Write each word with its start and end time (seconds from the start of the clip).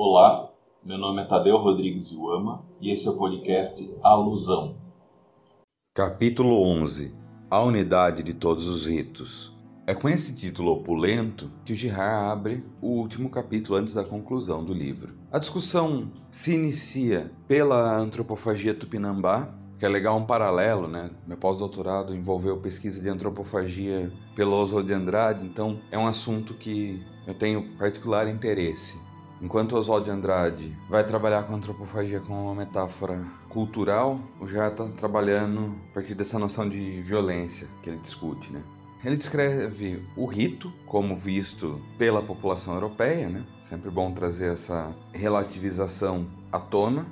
Olá, 0.00 0.48
meu 0.84 0.96
nome 0.96 1.22
é 1.22 1.24
Tadeu 1.24 1.56
Rodrigues 1.56 2.12
Iuama 2.12 2.64
e 2.80 2.92
esse 2.92 3.08
é 3.08 3.10
o 3.10 3.18
podcast 3.18 3.98
Alusão. 4.00 4.76
Capítulo 5.92 6.62
11 6.62 7.12
A 7.50 7.60
Unidade 7.64 8.22
de 8.22 8.32
Todos 8.32 8.68
os 8.68 8.86
Ritos. 8.86 9.52
É 9.88 9.96
com 9.96 10.08
esse 10.08 10.36
título 10.36 10.70
opulento 10.70 11.50
que 11.64 11.72
o 11.72 11.74
Girard 11.74 12.30
abre 12.30 12.64
o 12.80 12.90
último 12.90 13.28
capítulo 13.28 13.76
antes 13.76 13.92
da 13.92 14.04
conclusão 14.04 14.64
do 14.64 14.72
livro. 14.72 15.16
A 15.32 15.38
discussão 15.40 16.12
se 16.30 16.54
inicia 16.54 17.32
pela 17.48 17.98
antropofagia 17.98 18.74
tupinambá, 18.74 19.52
que 19.80 19.84
é 19.84 19.88
legal 19.88 20.16
um 20.16 20.24
paralelo, 20.24 20.86
né? 20.86 21.10
Meu 21.26 21.36
pós-doutorado 21.36 22.14
envolveu 22.14 22.56
pesquisa 22.58 23.02
de 23.02 23.08
antropofagia 23.08 24.12
pelo 24.36 24.52
Oswald 24.52 24.86
de 24.86 24.94
Andrade, 24.94 25.44
então 25.44 25.80
é 25.90 25.98
um 25.98 26.06
assunto 26.06 26.54
que 26.54 27.04
eu 27.26 27.34
tenho 27.34 27.76
particular 27.76 28.28
interesse. 28.28 29.07
Enquanto 29.40 29.76
Oswald 29.76 30.04
de 30.04 30.10
Andrade 30.10 30.72
vai 30.88 31.04
trabalhar 31.04 31.44
com 31.44 31.52
a 31.52 31.56
antropofagia 31.56 32.18
como 32.18 32.42
uma 32.42 32.54
metáfora 32.56 33.24
cultural, 33.48 34.18
o 34.40 34.46
Jarre 34.46 34.72
está 34.72 34.84
trabalhando 34.88 35.76
a 35.90 35.94
partir 35.94 36.14
dessa 36.14 36.40
noção 36.40 36.68
de 36.68 37.00
violência 37.00 37.68
que 37.80 37.88
ele 37.88 37.98
discute, 37.98 38.52
né? 38.52 38.60
Ele 39.04 39.16
descreve 39.16 40.02
o 40.16 40.26
rito 40.26 40.72
como 40.86 41.14
visto 41.14 41.80
pela 41.96 42.20
população 42.20 42.74
europeia, 42.74 43.28
né? 43.28 43.44
Sempre 43.60 43.90
bom 43.90 44.10
trazer 44.10 44.52
essa 44.52 44.92
relativização 45.12 46.26
à 46.50 46.58
tona. 46.58 47.06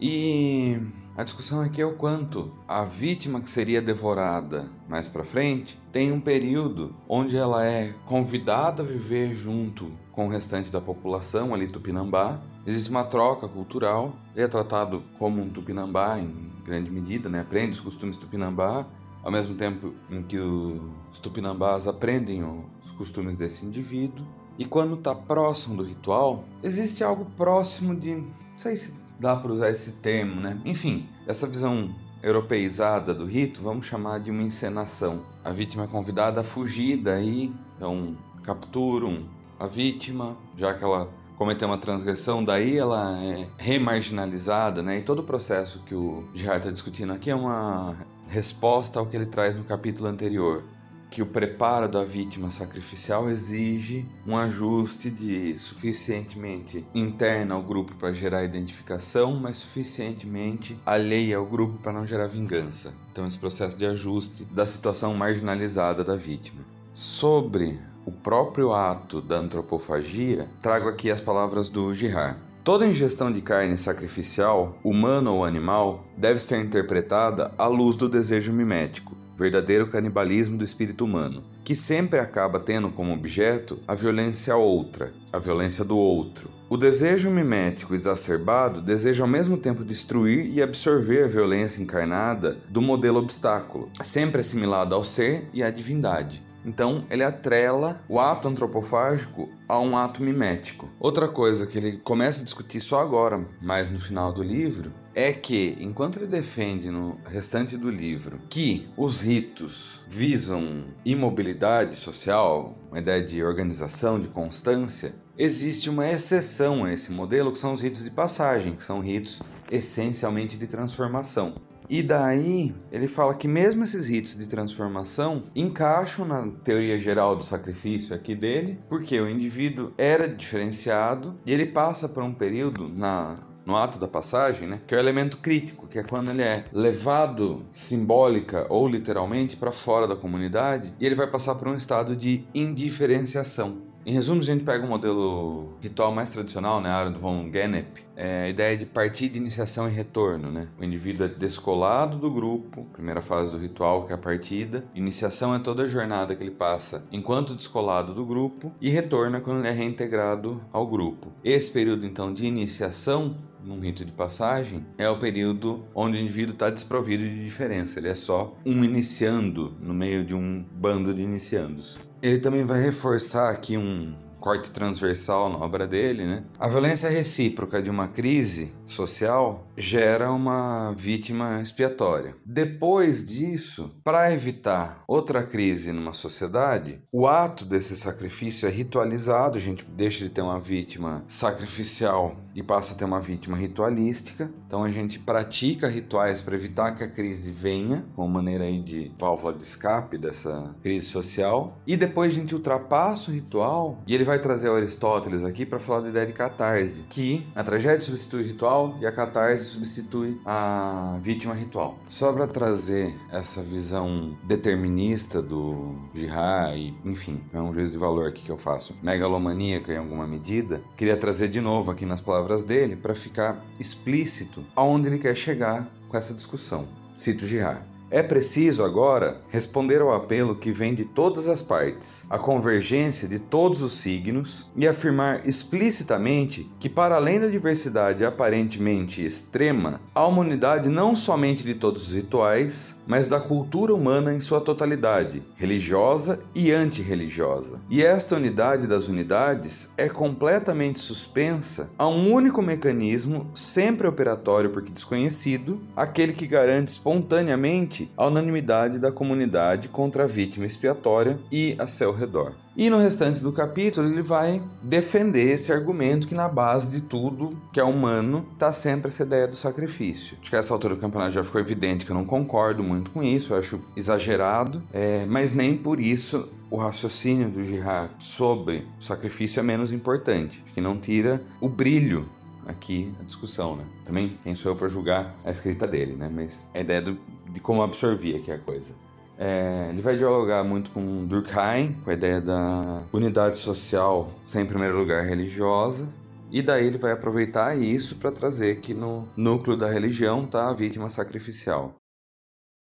E 0.00 0.80
a 1.16 1.22
discussão 1.22 1.60
aqui 1.60 1.80
é 1.80 1.86
o 1.86 1.94
quanto 1.94 2.52
a 2.66 2.82
vítima 2.82 3.40
que 3.40 3.50
seria 3.50 3.80
devorada 3.80 4.68
mais 4.88 5.06
para 5.08 5.24
frente 5.24 5.76
tem 5.92 6.12
um 6.12 6.20
período 6.20 6.94
onde 7.08 7.36
ela 7.36 7.64
é 7.64 7.94
convidada 8.06 8.82
a 8.82 8.86
viver 8.86 9.34
junto 9.34 9.92
com 10.18 10.26
o 10.26 10.28
restante 10.28 10.68
da 10.72 10.80
população 10.80 11.54
ali 11.54 11.68
tupinambá. 11.68 12.40
Existe 12.66 12.90
uma 12.90 13.04
troca 13.04 13.46
cultural, 13.46 14.16
ele 14.34 14.44
é 14.44 14.48
tratado 14.48 15.04
como 15.16 15.40
um 15.40 15.48
tupinambá 15.48 16.18
em 16.18 16.50
grande 16.64 16.90
medida, 16.90 17.28
né? 17.28 17.42
aprende 17.42 17.74
os 17.74 17.80
costumes 17.80 18.16
tupinambá, 18.16 18.84
ao 19.22 19.30
mesmo 19.30 19.54
tempo 19.54 19.94
em 20.10 20.20
que 20.24 20.36
os 20.36 21.20
tupinambás 21.22 21.86
aprendem 21.86 22.42
os 22.42 22.90
costumes 22.90 23.36
desse 23.36 23.64
indivíduo. 23.64 24.26
E 24.58 24.64
quando 24.64 24.94
está 24.94 25.14
próximo 25.14 25.76
do 25.76 25.84
ritual, 25.84 26.42
existe 26.64 27.04
algo 27.04 27.24
próximo 27.36 27.94
de, 27.94 28.16
não 28.16 28.26
sei 28.58 28.74
se 28.74 28.96
dá 29.20 29.36
para 29.36 29.52
usar 29.52 29.70
esse 29.70 29.92
termo, 29.92 30.40
né? 30.40 30.60
Enfim, 30.64 31.08
essa 31.28 31.46
visão 31.46 31.94
europeizada 32.24 33.14
do 33.14 33.24
rito, 33.24 33.62
vamos 33.62 33.86
chamar 33.86 34.18
de 34.18 34.32
uma 34.32 34.42
encenação. 34.42 35.22
A 35.44 35.52
vítima 35.52 35.84
é 35.84 35.86
convidada 35.86 36.40
a 36.40 36.44
fugir 36.44 36.96
daí, 36.96 37.54
então 37.76 38.16
capturam 38.42 39.37
a 39.58 39.66
vítima, 39.66 40.36
já 40.56 40.74
que 40.74 40.84
ela 40.84 41.08
cometeu 41.36 41.68
uma 41.68 41.78
transgressão, 41.78 42.44
daí 42.44 42.76
ela 42.76 43.16
é 43.22 43.46
remarginalizada, 43.56 44.82
né? 44.82 44.98
E 44.98 45.02
todo 45.02 45.20
o 45.20 45.24
processo 45.24 45.82
que 45.86 45.94
o 45.94 46.28
Gerard 46.34 46.60
está 46.60 46.70
discutindo 46.70 47.12
aqui 47.12 47.30
é 47.30 47.34
uma 47.34 47.96
resposta 48.28 48.98
ao 48.98 49.06
que 49.06 49.16
ele 49.16 49.26
traz 49.26 49.56
no 49.56 49.64
capítulo 49.64 50.08
anterior 50.08 50.64
que 51.10 51.22
o 51.22 51.26
preparo 51.26 51.88
da 51.88 52.04
vítima 52.04 52.50
sacrificial 52.50 53.30
exige 53.30 54.06
um 54.26 54.36
ajuste 54.36 55.10
de 55.10 55.56
suficientemente 55.56 56.84
interno 56.94 57.54
ao 57.54 57.62
grupo 57.62 57.94
para 57.96 58.12
gerar 58.12 58.44
identificação, 58.44 59.34
mas 59.34 59.56
suficientemente 59.56 60.78
alheia 60.84 61.38
ao 61.38 61.46
grupo 61.46 61.78
para 61.78 61.92
não 61.92 62.06
gerar 62.06 62.26
vingança. 62.26 62.92
Então, 63.10 63.26
esse 63.26 63.38
processo 63.38 63.76
de 63.76 63.86
ajuste 63.86 64.44
da 64.44 64.66
situação 64.66 65.14
marginalizada 65.14 66.04
da 66.04 66.14
vítima. 66.14 66.60
Sobre 66.92 67.78
o 68.08 68.10
próprio 68.10 68.72
ato 68.72 69.20
da 69.20 69.36
antropofagia, 69.36 70.48
trago 70.62 70.88
aqui 70.88 71.10
as 71.10 71.20
palavras 71.20 71.68
do 71.68 71.94
Girard. 71.94 72.38
Toda 72.64 72.86
ingestão 72.86 73.30
de 73.30 73.42
carne 73.42 73.76
sacrificial, 73.76 74.78
humana 74.82 75.30
ou 75.30 75.44
animal, 75.44 76.06
deve 76.16 76.38
ser 76.38 76.58
interpretada 76.58 77.52
à 77.58 77.66
luz 77.66 77.96
do 77.96 78.08
desejo 78.08 78.50
mimético, 78.50 79.14
verdadeiro 79.36 79.88
canibalismo 79.88 80.56
do 80.56 80.64
espírito 80.64 81.04
humano, 81.04 81.44
que 81.62 81.74
sempre 81.74 82.18
acaba 82.18 82.58
tendo 82.58 82.90
como 82.90 83.12
objeto 83.12 83.78
a 83.86 83.94
violência 83.94 84.56
outra, 84.56 85.12
a 85.30 85.38
violência 85.38 85.84
do 85.84 85.98
outro. 85.98 86.50
O 86.70 86.78
desejo 86.78 87.30
mimético 87.30 87.92
exacerbado 87.92 88.80
deseja 88.80 89.22
ao 89.22 89.28
mesmo 89.28 89.58
tempo 89.58 89.84
destruir 89.84 90.50
e 90.50 90.62
absorver 90.62 91.24
a 91.24 91.28
violência 91.28 91.82
encarnada 91.82 92.56
do 92.70 92.80
modelo 92.80 93.18
obstáculo, 93.18 93.90
sempre 94.02 94.40
assimilado 94.40 94.94
ao 94.94 95.04
ser 95.04 95.46
e 95.52 95.62
à 95.62 95.70
divindade. 95.70 96.47
Então, 96.68 97.02
ele 97.08 97.24
atrela 97.24 97.98
o 98.06 98.20
ato 98.20 98.46
antropofágico 98.46 99.48
a 99.66 99.80
um 99.80 99.96
ato 99.96 100.22
mimético. 100.22 100.86
Outra 101.00 101.26
coisa 101.26 101.66
que 101.66 101.78
ele 101.78 101.92
começa 101.96 102.42
a 102.42 102.44
discutir 102.44 102.78
só 102.78 103.00
agora, 103.00 103.42
mas 103.62 103.88
no 103.88 103.98
final 103.98 104.30
do 104.30 104.42
livro, 104.42 104.92
é 105.14 105.32
que, 105.32 105.78
enquanto 105.80 106.18
ele 106.18 106.26
defende 106.26 106.90
no 106.90 107.18
restante 107.24 107.78
do 107.78 107.90
livro 107.90 108.38
que 108.50 108.86
os 108.98 109.22
ritos 109.22 110.00
visam 110.06 110.84
imobilidade 111.06 111.96
social, 111.96 112.76
uma 112.90 112.98
ideia 112.98 113.22
de 113.22 113.42
organização, 113.42 114.20
de 114.20 114.28
constância, 114.28 115.14
existe 115.38 115.88
uma 115.88 116.06
exceção 116.06 116.84
a 116.84 116.92
esse 116.92 117.10
modelo 117.10 117.50
que 117.50 117.58
são 117.58 117.72
os 117.72 117.80
ritos 117.80 118.04
de 118.04 118.10
passagem, 118.10 118.74
que 118.74 118.84
são 118.84 119.00
ritos 119.00 119.40
essencialmente 119.70 120.58
de 120.58 120.66
transformação. 120.66 121.54
E 121.88 122.02
daí 122.02 122.74
ele 122.92 123.08
fala 123.08 123.34
que 123.34 123.48
mesmo 123.48 123.82
esses 123.82 124.08
ritos 124.08 124.36
de 124.36 124.46
transformação 124.46 125.44
encaixam 125.54 126.26
na 126.26 126.46
teoria 126.62 126.98
geral 126.98 127.34
do 127.34 127.44
sacrifício 127.44 128.14
aqui 128.14 128.34
dele, 128.34 128.78
porque 128.88 129.18
o 129.18 129.28
indivíduo 129.28 129.92
era 129.96 130.28
diferenciado 130.28 131.38
e 131.46 131.52
ele 131.52 131.64
passa 131.64 132.08
por 132.08 132.22
um 132.22 132.34
período 132.34 132.88
na 132.88 133.36
no 133.68 133.76
ato 133.76 133.98
da 133.98 134.08
passagem, 134.08 134.66
né, 134.66 134.80
que 134.86 134.94
é 134.94 134.96
o 134.96 135.00
elemento 135.00 135.36
crítico, 135.36 135.86
que 135.86 135.98
é 135.98 136.02
quando 136.02 136.30
ele 136.30 136.40
é 136.40 136.64
levado 136.72 137.66
simbólica 137.70 138.66
ou 138.70 138.88
literalmente 138.88 139.58
para 139.58 139.70
fora 139.70 140.06
da 140.06 140.16
comunidade 140.16 140.94
e 140.98 141.04
ele 141.04 141.14
vai 141.14 141.26
passar 141.26 141.54
por 141.56 141.68
um 141.68 141.74
estado 141.74 142.16
de 142.16 142.46
indiferenciação. 142.54 143.87
Em 144.08 144.12
resumo, 144.12 144.40
a 144.40 144.44
gente 144.44 144.64
pega 144.64 144.86
o 144.86 144.88
modelo 144.88 145.76
ritual 145.82 146.10
mais 146.10 146.30
tradicional, 146.30 146.80
né, 146.80 146.88
Aaron 146.88 147.12
von 147.12 147.50
Gennep, 147.52 148.06
é 148.16 148.44
a 148.44 148.48
ideia 148.48 148.74
de 148.74 148.86
partir 148.86 149.28
de 149.28 149.36
iniciação 149.36 149.86
e 149.86 149.92
retorno, 149.92 150.50
né? 150.50 150.66
O 150.80 150.82
indivíduo 150.82 151.26
é 151.26 151.28
descolado 151.28 152.16
do 152.16 152.30
grupo, 152.30 152.86
primeira 152.94 153.20
fase 153.20 153.52
do 153.52 153.58
ritual, 153.58 154.06
que 154.06 154.12
é 154.12 154.14
a 154.14 154.18
partida. 154.18 154.82
Iniciação 154.94 155.54
é 155.54 155.58
toda 155.58 155.82
a 155.82 155.86
jornada 155.86 156.34
que 156.34 156.42
ele 156.42 156.50
passa 156.50 157.06
enquanto 157.12 157.54
descolado 157.54 158.14
do 158.14 158.24
grupo 158.24 158.72
e 158.80 158.88
retorna 158.88 159.42
quando 159.42 159.58
ele 159.58 159.68
é 159.68 159.72
reintegrado 159.72 160.58
ao 160.72 160.86
grupo. 160.86 161.30
Esse 161.44 161.70
período, 161.70 162.06
então, 162.06 162.32
de 162.32 162.46
iniciação 162.46 163.36
num 163.68 163.80
rito 163.80 164.02
de 164.02 164.12
passagem, 164.12 164.84
é 164.96 165.08
o 165.10 165.18
período 165.18 165.84
onde 165.94 166.16
o 166.16 166.20
indivíduo 166.20 166.54
está 166.54 166.70
desprovido 166.70 167.22
de 167.22 167.44
diferença. 167.44 167.98
Ele 167.98 168.08
é 168.08 168.14
só 168.14 168.56
um 168.64 168.82
iniciando 168.82 169.76
no 169.80 169.92
meio 169.92 170.24
de 170.24 170.34
um 170.34 170.64
bando 170.72 171.12
de 171.12 171.20
iniciandos. 171.20 171.98
Ele 172.22 172.38
também 172.38 172.64
vai 172.64 172.82
reforçar 172.82 173.50
aqui 173.50 173.76
um 173.76 174.14
corte 174.40 174.70
transversal 174.70 175.50
na 175.50 175.58
obra 175.58 175.86
dele, 175.86 176.24
né? 176.24 176.44
A 176.58 176.68
violência 176.68 177.10
recíproca 177.10 177.82
de 177.82 177.90
uma 177.90 178.08
crise 178.08 178.72
social 178.84 179.66
gera 179.76 180.30
uma 180.30 180.92
vítima 180.92 181.60
expiatória. 181.60 182.36
Depois 182.44 183.26
disso, 183.26 184.00
para 184.02 184.32
evitar 184.32 185.02
outra 185.06 185.42
crise 185.42 185.92
numa 185.92 186.12
sociedade, 186.12 187.02
o 187.12 187.26
ato 187.26 187.64
desse 187.64 187.96
sacrifício 187.96 188.68
é 188.68 188.70
ritualizado, 188.70 189.58
a 189.58 189.60
gente 189.60 189.84
deixa 189.84 190.24
de 190.24 190.30
ter 190.30 190.42
uma 190.42 190.58
vítima 190.58 191.24
sacrificial 191.26 192.36
e 192.58 192.62
passa 192.62 192.92
a 192.92 192.96
ter 192.96 193.04
uma 193.04 193.20
vítima 193.20 193.56
ritualística. 193.56 194.50
Então 194.66 194.82
a 194.82 194.90
gente 194.90 195.20
pratica 195.20 195.86
rituais 195.86 196.42
para 196.42 196.56
evitar 196.56 196.90
que 196.90 197.04
a 197.04 197.08
crise 197.08 197.52
venha, 197.52 198.04
como 198.16 198.28
maneira 198.28 198.64
aí 198.64 198.80
de 198.80 199.12
válvula 199.16 199.52
de 199.52 199.62
escape 199.62 200.18
dessa 200.18 200.74
crise 200.82 201.06
social. 201.06 201.78
E 201.86 201.96
depois 201.96 202.32
a 202.32 202.34
gente 202.34 202.56
ultrapassa 202.56 203.30
o 203.30 203.34
ritual 203.34 204.02
e 204.08 204.12
ele 204.12 204.24
vai 204.24 204.40
trazer 204.40 204.68
o 204.68 204.74
Aristóteles 204.74 205.44
aqui 205.44 205.64
para 205.64 205.78
falar 205.78 206.00
da 206.00 206.08
ideia 206.08 206.26
de 206.26 206.32
catarse, 206.32 207.04
que 207.08 207.46
a 207.54 207.62
tragédia 207.62 208.00
substitui 208.00 208.42
o 208.42 208.46
ritual 208.46 208.96
e 209.00 209.06
a 209.06 209.12
catarse 209.12 209.64
substitui 209.66 210.40
a 210.44 211.16
vítima 211.22 211.54
ritual. 211.54 211.96
Só 212.08 212.32
para 212.32 212.48
trazer 212.48 213.14
essa 213.30 213.62
visão 213.62 214.36
determinista 214.42 215.40
do 215.40 215.94
Girard 216.12 216.76
e, 216.76 216.92
enfim, 217.08 217.40
é 217.52 217.60
um 217.60 217.72
juízo 217.72 217.92
de 217.92 217.98
valor 217.98 218.26
aqui 218.26 218.42
que 218.42 218.50
eu 218.50 218.58
faço, 218.58 218.96
megalomaníaca 219.00 219.92
em 219.92 219.98
alguma 219.98 220.26
medida, 220.26 220.82
queria 220.96 221.16
trazer 221.16 221.46
de 221.46 221.60
novo 221.60 221.92
aqui 221.92 222.04
nas 222.04 222.20
palavras 222.20 222.47
dele 222.64 222.96
para 222.96 223.14
ficar 223.14 223.64
explícito 223.78 224.64
aonde 224.74 225.08
ele 225.08 225.18
quer 225.18 225.34
chegar 225.34 225.88
com 226.08 226.16
essa 226.16 226.34
discussão. 226.34 226.88
Cito 227.16 227.46
Girard. 227.46 227.82
É 228.10 228.22
preciso 228.22 228.82
agora 228.82 229.42
responder 229.50 230.00
ao 230.00 230.14
apelo 230.14 230.56
que 230.56 230.72
vem 230.72 230.94
de 230.94 231.04
todas 231.04 231.46
as 231.46 231.60
partes, 231.60 232.24
a 232.30 232.38
convergência 232.38 233.28
de 233.28 233.38
todos 233.38 233.82
os 233.82 233.92
signos 234.00 234.66
e 234.74 234.88
afirmar 234.88 235.46
explicitamente 235.46 236.70
que, 236.80 236.88
para 236.88 237.16
além 237.16 237.38
da 237.38 237.48
diversidade 237.48 238.24
aparentemente 238.24 239.22
extrema, 239.22 240.00
há 240.14 240.26
uma 240.26 240.40
unidade 240.40 240.88
não 240.88 241.14
somente 241.14 241.64
de 241.64 241.74
todos 241.74 242.08
os 242.08 242.14
rituais, 242.14 242.96
mas 243.06 243.26
da 243.26 243.40
cultura 243.40 243.94
humana 243.94 244.34
em 244.34 244.40
sua 244.40 244.60
totalidade, 244.60 245.42
religiosa 245.56 246.40
e 246.54 246.72
antirreligiosa. 246.72 247.80
E 247.90 248.02
esta 248.02 248.36
unidade 248.36 248.86
das 248.86 249.08
unidades 249.08 249.90
é 249.96 250.08
completamente 250.08 250.98
suspensa 250.98 251.90
a 251.98 252.06
um 252.06 252.32
único 252.32 252.62
mecanismo, 252.62 253.50
sempre 253.54 254.06
operatório 254.06 254.70
porque 254.70 254.90
desconhecido, 254.90 255.80
aquele 255.96 256.32
que 256.32 256.46
garante 256.46 256.90
espontaneamente 256.90 257.97
a 258.16 258.26
unanimidade 258.26 258.98
da 258.98 259.10
comunidade 259.10 259.88
contra 259.88 260.24
a 260.24 260.26
vítima 260.26 260.66
expiatória 260.66 261.38
e 261.50 261.74
a 261.78 261.86
seu 261.86 262.12
redor. 262.12 262.54
E 262.76 262.88
no 262.88 262.98
restante 262.98 263.40
do 263.40 263.52
capítulo 263.52 264.08
ele 264.08 264.22
vai 264.22 264.62
defender 264.82 265.50
esse 265.50 265.72
argumento 265.72 266.28
que 266.28 266.34
na 266.34 266.48
base 266.48 266.90
de 266.90 267.00
tudo 267.00 267.60
que 267.72 267.80
é 267.80 267.84
humano 267.84 268.46
está 268.52 268.72
sempre 268.72 269.08
essa 269.08 269.24
ideia 269.24 269.48
do 269.48 269.56
sacrifício. 269.56 270.36
Acho 270.40 270.50
que 270.50 270.56
essa 270.56 270.72
altura 270.72 270.94
do 270.94 271.00
campeonato 271.00 271.32
já 271.32 271.42
ficou 271.42 271.60
evidente 271.60 272.06
que 272.06 272.12
eu 272.12 272.16
não 272.16 272.24
concordo 272.24 272.84
muito 272.84 273.10
com 273.10 273.22
isso, 273.22 273.52
eu 273.52 273.58
acho 273.58 273.80
exagerado, 273.96 274.80
é, 274.92 275.26
mas 275.26 275.52
nem 275.52 275.76
por 275.76 275.98
isso 275.98 276.48
o 276.70 276.76
raciocínio 276.76 277.48
do 277.48 277.64
Girard 277.64 278.12
sobre 278.18 278.86
o 278.98 279.02
sacrifício 279.02 279.60
é 279.60 279.62
menos 279.62 279.92
importante, 279.92 280.62
que 280.74 280.80
não 280.80 280.98
tira 280.98 281.42
o 281.60 281.68
brilho 281.68 282.28
aqui 282.68 283.12
a 283.18 283.24
discussão, 283.24 283.74
né? 283.74 283.84
Também 284.04 284.38
quem 284.44 284.54
sou 284.54 284.72
eu 284.72 284.76
para 284.76 284.86
julgar 284.86 285.34
a 285.44 285.50
escrita 285.50 285.86
dele, 285.86 286.14
né? 286.14 286.30
Mas 286.32 286.66
a 286.74 286.80
ideia 286.80 287.00
do, 287.00 287.18
de 287.50 287.60
como 287.60 287.82
absorver 287.82 288.36
aqui 288.36 288.50
a 288.50 288.58
coisa. 288.58 288.94
É, 289.36 289.88
ele 289.90 290.02
vai 290.02 290.16
dialogar 290.16 290.64
muito 290.64 290.90
com 290.90 291.24
Durkheim, 291.24 291.92
com 292.02 292.10
a 292.10 292.14
ideia 292.14 292.40
da 292.40 293.04
unidade 293.12 293.56
social 293.56 294.30
sem 294.44 294.62
em 294.62 294.66
primeiro 294.66 294.98
lugar 294.98 295.24
religiosa, 295.24 296.12
e 296.50 296.60
daí 296.60 296.86
ele 296.86 296.98
vai 296.98 297.12
aproveitar 297.12 297.78
isso 297.78 298.16
para 298.16 298.32
trazer 298.32 298.80
que 298.80 298.94
no 298.94 299.28
núcleo 299.36 299.76
da 299.76 299.88
religião 299.88 300.44
está 300.44 300.68
a 300.68 300.74
vítima 300.74 301.08
sacrificial. 301.08 301.94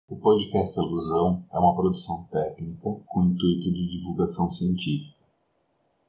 O 0.09 0.17
podcast 0.17 0.81
Alusão 0.81 1.45
é 1.53 1.59
uma 1.59 1.75
produção 1.75 2.27
técnica 2.31 2.89
com 3.07 3.25
intuito 3.25 3.71
de 3.71 3.99
divulgação 3.99 4.51
científica. 4.51 5.19